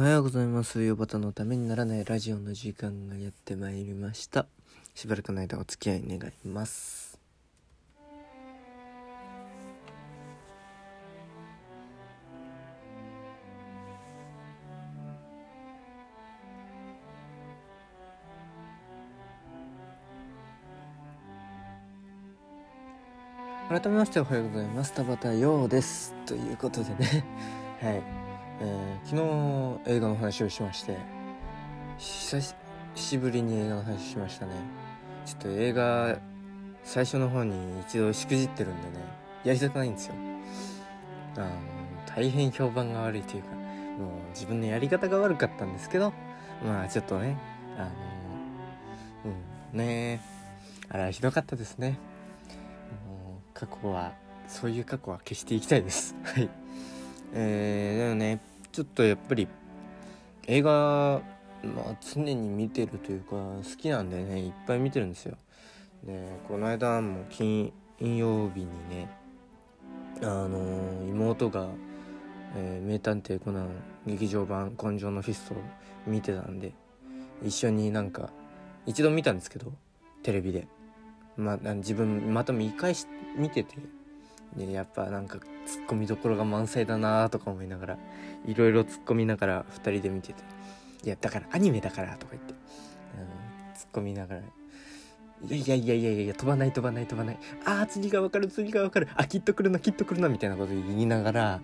[0.00, 0.82] おはようございます。
[0.82, 4.46] ヨバタのためにならないラジオの時間がやってまいりました。
[4.94, 7.18] しばらくの間お付き合い願います。
[23.68, 24.94] 改めましておはようございます。
[24.94, 26.14] 田畑陽です。
[26.24, 27.22] ということでね、
[27.82, 28.29] はい。
[28.60, 29.16] えー昨
[29.86, 30.96] 日映画の話をしまして
[31.98, 32.54] 久
[32.94, 34.52] しぶりに映画の話しましたね。
[35.24, 36.18] ちょっと映画
[36.84, 39.04] 最初の方に一度しくじってるんでね
[39.44, 40.14] やりたくないんですよ。
[41.36, 41.50] あの
[42.06, 43.60] 大変評判が悪いというかもう
[44.30, 46.12] 自分のやり方が悪かったんですけど
[46.64, 47.38] まあちょっとね
[47.76, 47.88] あの
[49.72, 50.20] うんね
[50.88, 51.98] あれはひどかったですね。
[53.06, 54.12] もう過去は
[54.48, 56.14] そういう過去は消していきたいです。
[56.24, 56.48] はい。
[57.32, 58.40] えー、でもね
[58.72, 59.48] ちょっとやっぱり
[60.46, 60.70] 映画、
[61.62, 65.36] まあ、常に見てるというか好きなんでねいっぱい見てるんですよ。
[66.04, 69.10] でこの間も金曜日にね
[70.22, 71.68] あのー妹が、
[72.56, 73.68] えー名探偵コナン
[74.06, 75.58] 劇場版「紺青のフィスト」を
[76.06, 76.72] 見てたんで
[77.44, 78.30] 一緒になんか
[78.86, 79.72] 一度見たんですけど
[80.22, 80.66] テレビで、
[81.36, 83.76] まあ、自分また見返し見てて
[84.56, 87.98] でやっぱなんかツッコミどころが満載だなとか思いながら
[88.46, 90.42] いろいろ突っ込みながら2人で見てて
[91.04, 92.54] 「いやだからアニメだから」とか言って
[93.14, 93.26] あの
[93.74, 94.40] 突っ込みながら
[95.50, 101.60] 「いやいやいやいやいや飛ばない飛ばない飛ばないあー次がわかる次がわかるあきっと来るなきっと来るな」みたいなこと言いながら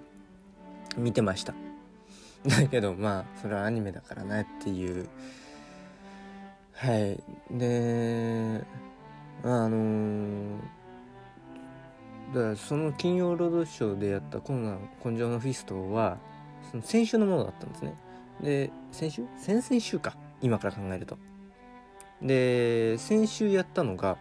[0.96, 1.54] 見てました。
[2.46, 5.08] だけどまあそれはアニメだからなっていう。
[6.72, 7.20] はい。
[7.50, 8.62] で
[9.42, 10.75] あのー
[12.34, 16.18] だからその金曜ロードショーでやったコナン紺青のフィストは
[16.70, 17.94] その先週のものだったんですね。
[18.40, 19.24] で先週？
[19.38, 20.16] 先々週か。
[20.42, 21.16] 今から考えると。
[22.20, 24.18] で先週やったのが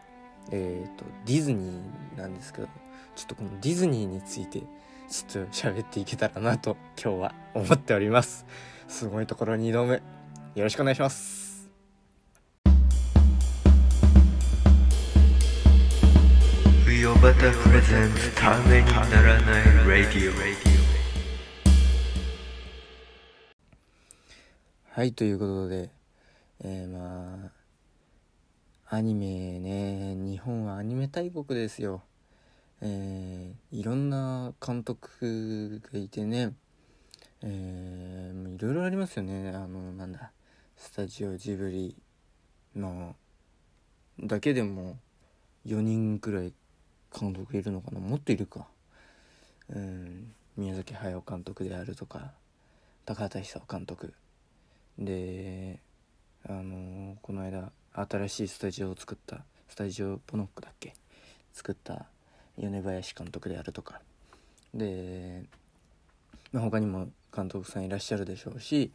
[0.51, 2.67] えっ、とディズニーなんですけど
[3.15, 4.61] ちょっとこのディズニーについて
[5.09, 8.45] ちょっと喋っていけたらなと今日は思っております。
[8.87, 10.01] すごいところ2度目よ
[10.63, 11.44] ろしくお願いします。
[17.05, 20.33] ヨバタプレゼンツためにならないラディオ
[24.89, 25.91] はいということで
[26.63, 27.51] えー、ま
[28.89, 32.01] あアニメね日本はアニメ大国ですよ。
[32.81, 36.53] えー、いろんな監督がいてね
[37.43, 39.49] えー、いろいろありますよね。
[39.49, 40.31] あのなんだ
[40.75, 41.95] スタジオジブリ
[42.75, 43.15] の
[44.19, 44.97] だけでも
[45.67, 46.51] 4人くらい
[47.17, 47.99] 監督いるのかな？
[47.99, 48.67] もっといるか。
[49.69, 50.33] うん。
[50.57, 52.31] 宮崎駿監督であるとか
[53.05, 54.13] 高畑勲監督。
[54.97, 55.79] で
[56.47, 60.93] あのこの間新しいスタジオを作ったスタジオポノックだっけ？
[61.53, 62.05] 作った
[62.57, 63.99] 米林監督であるとか。
[64.73, 65.43] で、
[66.51, 68.91] まあ、他にも監督さんいらっしゃるでしょうし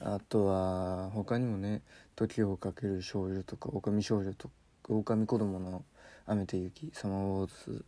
[0.00, 1.82] あとは他にもね
[2.16, 4.54] 「時をかける少女」とか「狼少女」とか
[4.88, 5.84] 「狼子供の
[6.28, 7.84] 雨と雪」「サマーウォーズ」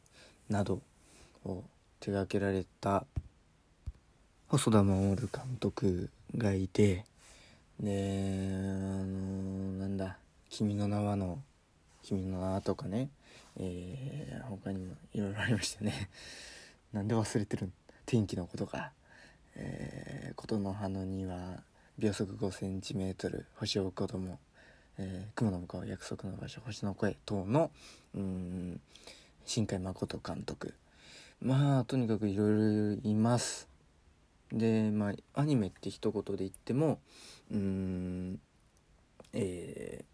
[0.50, 0.82] など
[1.44, 1.62] を
[2.00, 3.06] 手掛けられた
[4.48, 7.04] 細田守監督がいて
[7.78, 10.18] であのなんだ
[10.50, 11.42] 「君の名は」の
[12.02, 13.10] 「君の名は」とかね
[13.56, 16.08] えー、他にもいろいろありましたね。
[16.92, 17.72] なんで忘れてるん？
[18.06, 18.92] 天気のことか。
[19.54, 21.62] えー、琴の葉の庭
[21.98, 24.38] 秒速 5cm 星を子供。
[25.02, 27.70] えー雲の向こう約束の場所星の声等の
[28.14, 28.80] うん
[29.46, 30.74] 新海誠監督。
[31.40, 33.66] まあとにかくいろいろいます。
[34.52, 36.98] でまあアニメって一言で言っても
[37.50, 38.38] うん
[39.32, 40.10] えー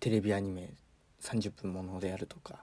[0.00, 0.70] テレビアニメ
[1.22, 2.62] 30分ものであるとか、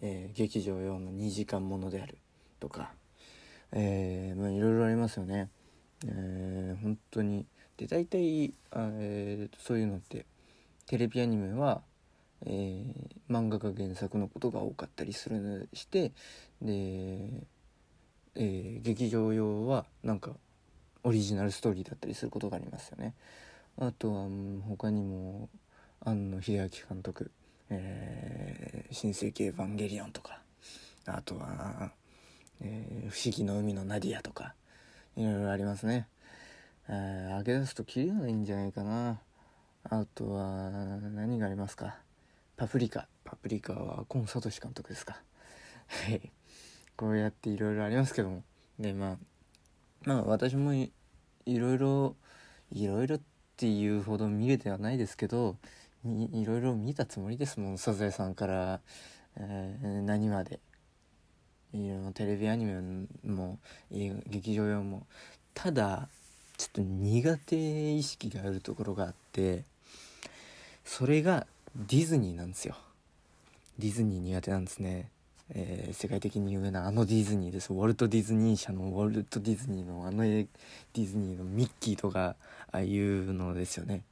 [0.00, 2.18] えー劇場用の2時間ものである
[2.58, 2.90] とか
[3.70, 5.48] えまあいろいろありますよね。
[6.06, 10.26] えー本当にで大体、えーそういうのって
[10.92, 11.80] テレビアニメは、
[12.44, 16.12] えー漫画が原作のことが多かったりするして
[16.60, 17.30] で、
[18.34, 20.32] えー劇場用はなんか
[21.02, 23.14] オリジナルストーリーだったりすることがありますよね。
[23.78, 24.28] あとは
[24.68, 25.48] 他にも
[26.04, 27.30] 庵野秀明監督
[27.70, 30.42] 「え新世紀エヴァンゲリオン」とか
[31.06, 31.90] あとは、
[32.60, 34.54] えー不思議の海のナディア」とか
[35.16, 36.06] いろいろありますね。
[36.90, 39.22] えー、上げ出すとキリがないんじゃないかな。
[39.84, 40.70] あとは
[41.14, 41.96] 何がありますか？
[42.56, 43.08] パプリカ。
[43.24, 45.20] パプリカはコンサトシ監督ですか？
[45.88, 46.30] はい。
[46.96, 48.42] こうやっていろいろありますけども。
[48.78, 49.16] でまあ
[50.04, 50.90] まあ私もい
[51.46, 52.16] ろいろ
[52.72, 53.20] いろいろっ
[53.56, 55.56] ていうほど見れてはないですけど
[56.04, 57.78] いろいろ見たつもりですもん。
[57.78, 58.80] サザエさんから、
[59.36, 60.60] えー何まで。
[61.74, 63.58] いろいろテレビアニメも
[63.90, 65.06] 劇場用も。
[65.54, 66.08] ただ
[66.56, 69.64] ちょっと苦手意識があるところがあって
[70.94, 72.76] それがディズニーなんですよ。
[73.78, 75.08] ディズニー苦手なんですね、
[75.48, 77.72] えー世界的に有名なあのディズニーです。
[77.72, 82.36] ウォルト・ディズニー社のウォルト・ディズニーのあのディズニーのミッキーとか
[82.70, 84.02] ああいうのですよね。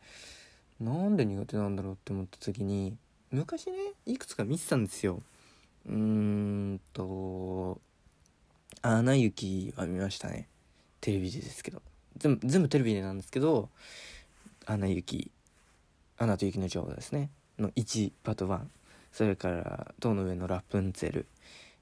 [0.80, 2.96] なんで苦手なんだろうって思った時に
[3.30, 5.20] 昔ねいくつか見てたんですよ。
[5.86, 7.78] うーんと
[8.80, 10.48] 「アナ雪」は見ましたね。
[11.02, 11.82] テレビでですけど。
[12.16, 13.68] 全部全部テレビでなんですけど
[14.64, 15.30] 「アナ雪」
[16.20, 17.30] 「アナと雪の女王」ですね。
[17.58, 18.60] の1パート1
[19.10, 21.26] それから「塔の上のラプンツェル」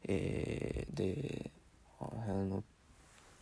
[0.05, 1.51] えーで
[2.01, 2.63] あの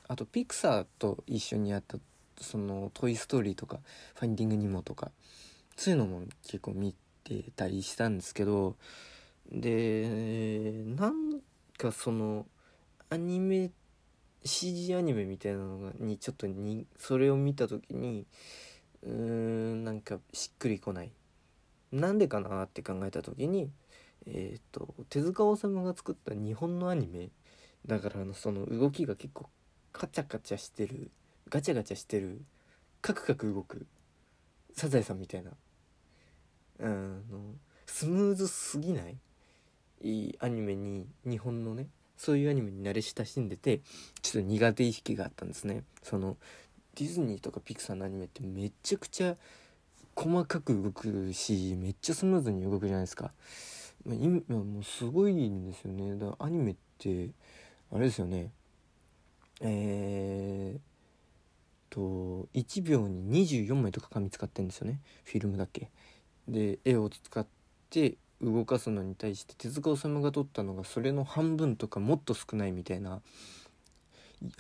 [0.08, 1.98] あとピクサーと一緒にやった
[2.40, 3.80] その「トイ・ストーリー」とか
[4.16, 5.12] 「ファインディング・ニモ」とか
[5.76, 6.94] そういうのも結構見
[7.24, 8.76] てたりしたんですけど
[9.52, 11.40] でなん
[11.76, 12.46] かその
[13.10, 13.70] アニメ
[14.44, 18.26] CG アニメみたいなのがにちょっとにそれを見た時に
[19.06, 21.12] うーんなんかしっくりこない。
[21.92, 23.70] なんでかなって考えた時に
[24.26, 27.30] えっ、と手塚治虫が作った日本のアニメ
[27.86, 29.46] だからあのその動きが結構
[29.92, 31.10] カチャカチャしてる
[31.48, 32.42] ガチャガチャしてる
[33.00, 33.86] カクカク動く
[34.74, 35.52] サザエさんみたいな。
[36.80, 37.20] あの
[37.86, 39.16] スムーズすぎない？
[40.02, 41.86] いいアニメに日本のね
[42.18, 43.80] そういうアニメに慣れ親しんでて
[44.20, 45.84] ちょっと苦手意識があったんですね。
[46.02, 46.36] その
[46.96, 49.36] ディズニーとかピクサーのアニメってめちゃくちゃ
[50.14, 53.32] 細かく動くしめっちゃスムーズに動くじゃないですか。
[54.06, 56.16] 今もうすごいんですよね。
[56.16, 57.30] だからアニメって
[57.92, 58.50] あれですよね。
[59.60, 65.00] えー、と1秒に24枚とか紙使ってるんですよね。
[65.24, 65.90] フィルムだけ。
[66.48, 67.46] で絵を使っ
[67.90, 73.20] て動かすのに対して手塚治虫が撮ったのがそれの半分とかもっと少ないみたいな、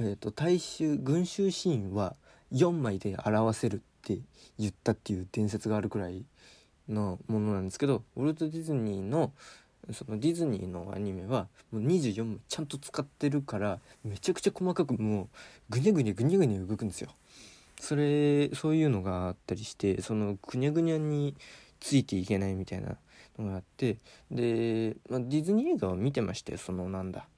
[0.00, 2.16] えー、と大衆群衆シーンは
[2.52, 4.18] 4枚で表せるって
[4.58, 6.24] 言ったっていう伝説があるくらい
[6.88, 9.32] のものなんですけどウォルト・ディズニーの
[9.92, 15.28] そのディズニーのアニメはもう24枚ちゃんと使ってるからめちゃくちゃ細かくもう
[15.70, 17.10] ぐにゃぐにゃぐにゃぐにゃ動くんですよ。
[17.80, 21.36] それそういうのがあったりしてそのぐにゃぐにゃに
[21.78, 22.96] ついていけないみたいな
[23.38, 23.98] のがあって
[24.30, 27.28] で、まあ、ディズニー映画は見てましたよそのなんだ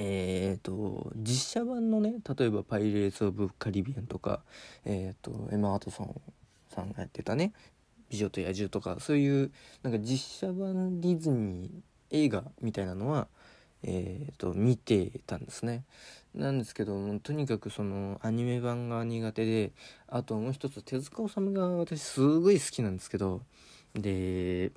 [0.00, 4.44] えー、と実写版のね例えば「パイレーツ・オブ・カリビアン」とか、
[4.84, 6.20] えー、とエマ・ワトソン
[6.72, 7.52] さんがやってたね
[8.08, 9.50] 「美女と野獣」とかそういう
[9.82, 13.26] なんか実写版ディズニー映画みたいなのは、
[13.82, 15.84] えー、と見てたんですね。
[16.32, 19.72] なんですけどもとにかくそのアニメ版が苦手で
[20.06, 23.42] あともう一つ手塚治虫が私すごい好きなんですけど
[23.94, 24.70] で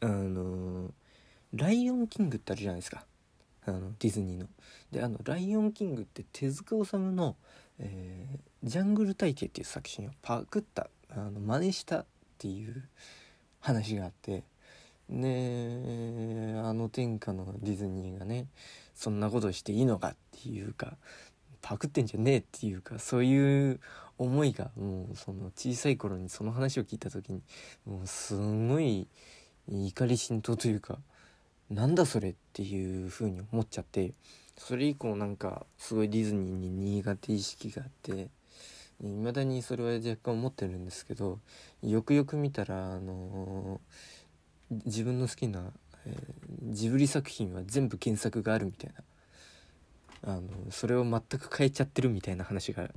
[0.00, 0.90] あの
[1.52, 3.04] 「ライオンキング」ってあるじゃないですか
[3.68, 4.48] あのディズニーの。
[4.90, 7.36] であの「ライオンキング」って手塚治虫の、
[7.78, 12.06] えージャングル体系」っていう作品をパクったあの真似したっ
[12.38, 12.88] ていう
[13.60, 14.44] 話があって
[15.08, 18.46] であの天下のディズニーがね
[18.94, 20.96] そんなことしていいのかっていうか
[21.62, 23.80] パクってんじゃねえっていうかそういう
[24.18, 27.42] 思いがもうその小さい頃にその話を聞いた時に
[27.86, 29.06] もうすごい
[29.68, 30.98] 怒り心頭というか
[31.70, 34.12] なんだそれっていう風に思っちゃって。
[34.58, 38.28] それ以降なんかすごいディズニーに苦手意識があって
[39.00, 41.38] 未だにそれは若干思ってるんですけど
[41.82, 43.80] よくよく見たらあの
[44.84, 45.72] 自分の好きな、
[46.04, 49.02] えージブリ作品は全部原作があるみたいな。
[50.24, 52.90] あのそれを全く変えちゃってるみたいな話が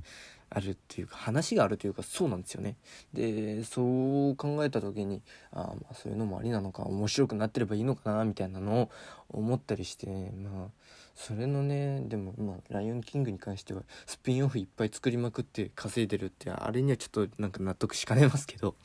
[0.54, 2.76] あるっていうか話があるというかそうなんですよね。
[3.14, 8.90] でそう考えた時にあまあそういうのもありなのか面白くなってればいいのかなみたいなのを
[9.30, 10.68] 思ったりしてまあ
[11.14, 18.76] それのねでもまあ「ライオンキング」に関してはスピンオフいっぱい作りまくって稼いでるってあれにはちょっとなんか納得しかねますけど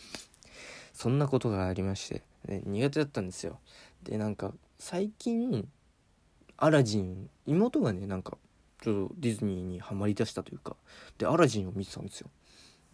[0.93, 3.59] そんなことがありましてで苦手だったんですよ。
[4.03, 5.67] でなんか最近
[6.55, 8.38] アラジン妹がねなんか
[8.81, 10.75] ちょっとディズニーにはまりだしたというか。
[11.17, 12.29] でアラジンを見てたんですよ。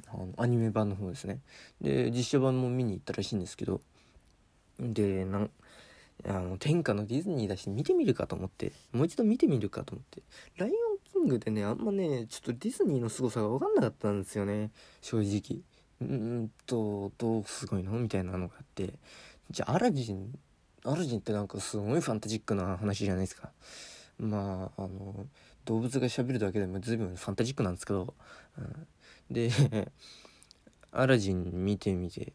[0.07, 1.39] あのアニメ版の方ですね。
[1.81, 3.81] で実写版も見に行ったらしいんですけど。
[4.79, 5.51] でなん
[6.25, 8.71] あの天下のディズニーだし見てみるかと思って。
[8.91, 10.21] もう一度見てみるかと思って
[10.57, 10.77] 「ライオン
[11.11, 14.71] キング」でねあんまねちょっとディズニーの凄さが分かんなかったんですよね。
[15.01, 15.61] 正直。
[16.01, 18.93] うんとどうすごいのみたいなのがあって。
[19.51, 20.37] じゃあアラジン
[20.83, 23.51] アラジンってなんかすごいファンタジックな話じゃないですか。
[24.17, 25.27] まああの
[25.65, 28.13] 動物が喋るだけでも随分ファンタジックなんですけど、
[28.57, 28.87] うん、
[29.31, 29.49] で
[30.91, 32.33] アラジン見てみて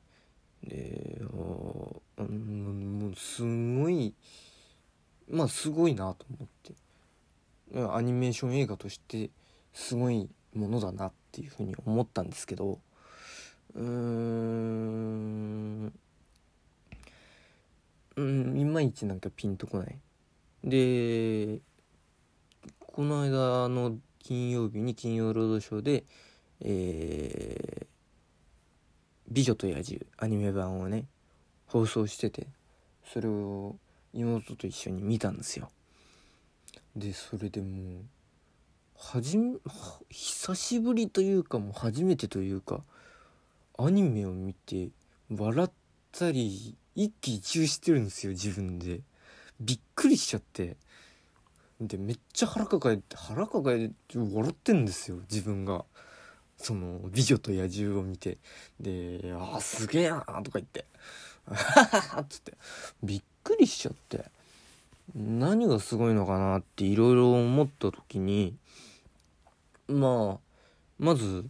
[0.64, 4.14] でおうもうすごい
[5.28, 6.74] まあすごいなと思って。
[7.92, 9.30] アニメーション映画として
[9.72, 12.78] すごいものだなっていうふうに思ったんですけど
[13.74, 15.92] うーん
[18.16, 19.98] うんいまいちなんかピンとこない。
[20.64, 21.60] で
[22.98, 26.02] この間の金曜日に金曜ロードショーで
[26.62, 27.86] えー
[29.30, 31.04] 美女と野獣アニメ版をね
[31.68, 32.48] 放送してて
[33.04, 33.76] それを
[34.12, 35.70] 妹と一緒に見たんですよ。
[36.96, 38.04] でそれでもう
[38.96, 39.58] はじめ
[40.10, 42.80] 久しぶりというかもう初めてというか
[43.78, 44.88] アニメを見て
[45.32, 45.70] 笑っ
[46.10, 49.02] たり一喜一憂してるんですよ自分で。
[49.60, 50.76] びっくりしちゃって。
[51.80, 55.84] でめっちゃ腹抱えて腹抱えて笑ってんですよ自分が。
[56.60, 58.38] その「美女と野獣」を見て。
[58.80, 60.84] で「あーすげえな」とか言って
[61.46, 62.54] 「あははは」っつって。
[63.02, 64.24] びっくりしちゃって。
[65.14, 68.56] 何がすごいのかなっていろいろ思った時に
[69.86, 70.38] まあ
[70.98, 71.46] まず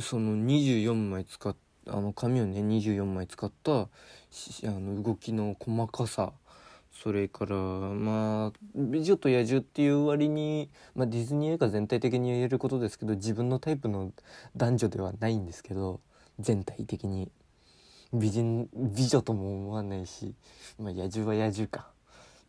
[0.00, 1.54] その24枚使っ
[1.86, 3.86] あの紙をね24枚使ったあ
[4.64, 6.32] の動きの細かさ
[7.02, 14.12] それからまあ「美女と野獣」っていう割に、まあ、ディズニー映画全体的に言えることですけど自分のタイプの
[14.56, 16.00] 男女ではないんですけど
[16.40, 17.30] 全体的に
[18.12, 20.34] 美人美女とも思わないし、
[20.78, 21.90] まあ、野獣は野獣か。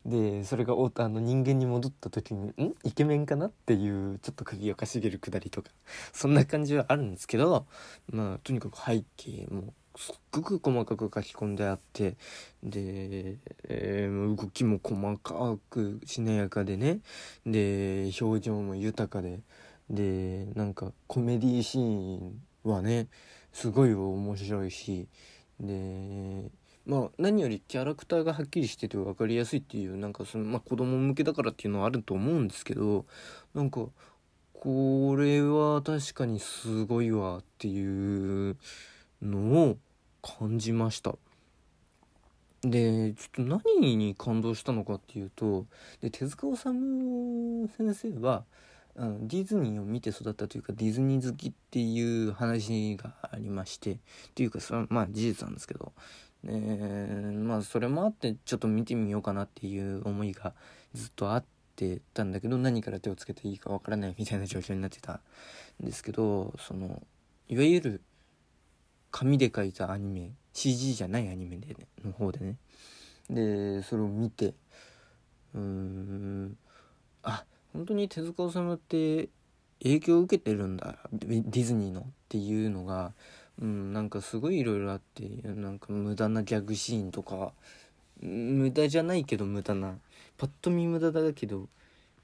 [0.05, 2.73] でそれがおあの人間に戻った時に「ん？
[2.85, 5.69] イケメンかな?」っていうちょっと首をかしげるくだりとか
[6.13, 7.65] そんな感じはあるんですけど
[8.07, 12.15] まあとにかく背景もすっごく細かく書き込んであって
[12.63, 16.99] で、えー動きも細かくしなやかでね。
[17.45, 19.39] で表情も豊かで。
[19.89, 23.07] でなんかコメディーシーンはね
[23.51, 25.07] すごい面白いし。
[25.59, 26.51] で
[26.85, 33.05] まあ何よりキャラクターがはっきりしてて分かりやすいっていうなんかその、まあ、子供向けだからっていうのはあると思うんですけど
[33.53, 33.87] なんか
[34.53, 38.57] これは確かにすごいわっていう
[39.21, 39.77] のを
[40.21, 41.15] 感じました。
[42.61, 45.65] でちょっと何に感動したのかっていうと
[46.01, 48.43] で手塚治虫先生は
[48.97, 53.97] あのディズニーを見て育ったというかディズニー好きっていう話がありましてっ
[54.35, 55.93] ていうかそれはまあ事実なんですけど、
[56.45, 60.53] えまあそれもあってちょっと見てみようかなっていう思いが
[60.93, 61.45] ずっとあっ
[61.77, 65.21] てたんだけど何から手をつけていいかわからないみたいな状況になってた
[65.81, 67.01] んですけどその
[67.47, 68.01] いわゆる
[69.11, 71.75] 紙で描いたアニメ CG じゃないアニメで、ね、
[72.05, 72.55] の方でね。
[73.29, 74.53] でそれを見て
[75.53, 76.57] うーん
[77.23, 79.29] あ本当に手塚治虫って
[79.83, 83.13] 影響を受けてるんだディズニーのっていうのが、
[83.61, 87.53] うん、なんかすごいいろいろあってなんか無駄なギャグシーンとか
[88.21, 89.95] 無駄じゃないけど無駄な
[90.37, 91.67] パッと見無駄だけど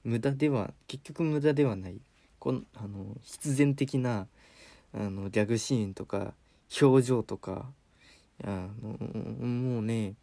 [0.04, 2.00] 無駄では結局無駄ではない
[2.39, 4.27] こんあの必然的な
[4.94, 6.34] あのギャグシーンとか
[6.81, 7.65] 表情とか
[8.43, 10.15] あのもうね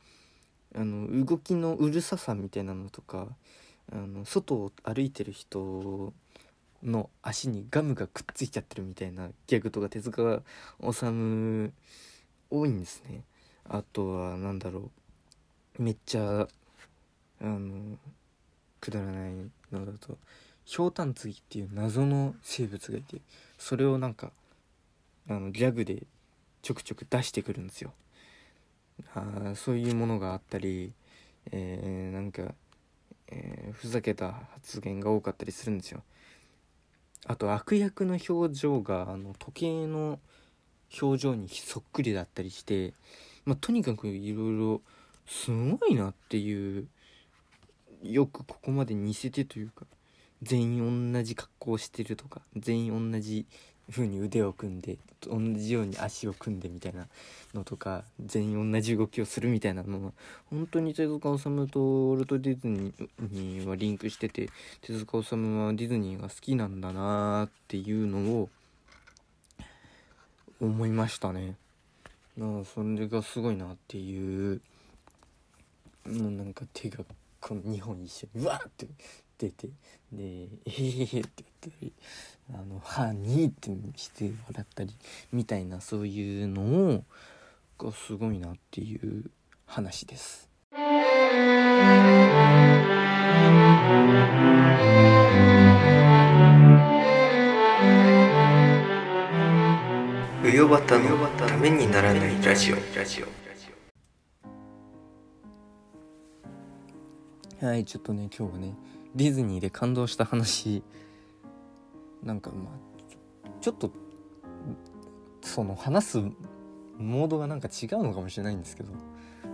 [0.75, 3.29] あの動きのうるささみたいなのとか
[3.93, 6.13] あの外を歩いてる人
[6.83, 10.43] の足にガムがくっついちゃってるみたいなギャグとか手塚
[10.81, 11.73] 治虫
[12.51, 13.25] 多いんですね。
[13.69, 14.91] あとは何だろ
[15.79, 16.41] うめっちゃ
[17.41, 17.97] あの
[18.81, 19.33] くだらない
[19.73, 20.19] のだと
[20.65, 23.21] ひょうたんつぎっていう謎の生物がいて
[23.59, 24.33] それをなんか
[25.29, 26.03] あのギャグで
[26.63, 27.93] ちょくちょく出してくるんですよ。
[29.15, 30.93] あそういうものがあったり、
[31.51, 32.55] えーなんか、
[33.29, 36.03] えーふざけた発言が多かったりするんですよ。
[37.27, 40.19] あと悪役の表情があの時計の
[41.01, 42.95] 表情にそっくりだったりして、
[43.45, 44.83] まあ、とにかくいろいろ
[45.27, 46.89] すごいなっていう
[48.03, 49.87] よくここまで似せてというか
[50.43, 53.47] 全員同じ格好してるとか全員同じ
[53.91, 57.07] 風に腕を組んで同じように足を組んでみたいな
[57.55, 60.13] のとか全員同じ動きをするみたいなのは
[60.51, 64.49] 本当に手塚治虫とウォルト・ディズニーはリンクしてて
[64.81, 68.49] 手塚治虫はディズニーが好きなんだなーっていうのを
[70.61, 71.57] 思いましたね。
[72.37, 74.61] なそれがすごいなっていう
[76.07, 77.05] もうなんか手が
[77.41, 78.87] この2本一緒にうわーって
[79.39, 79.69] 出て
[80.13, 81.93] で「えへへへ」ってったり
[82.53, 84.95] 「あの 歯に」ってして笑ったり
[85.31, 86.63] みたいなそういうの
[86.95, 87.05] を
[87.79, 89.31] がすごいなっていう
[89.67, 90.49] 話です。
[101.19, 102.77] のためにならないラジオ
[107.65, 108.75] はいちょっとね今日はね
[109.15, 110.83] ディズニーで感動した話
[112.23, 113.91] なんかまあちょっと
[115.43, 116.19] その話す
[116.99, 118.93] モードがなんか違うのかもしれないんですけど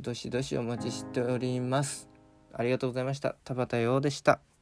[0.01, 2.09] どしどしお待ちしております。
[2.53, 3.37] ありがとうございました。
[3.45, 4.54] 田畑洋でした。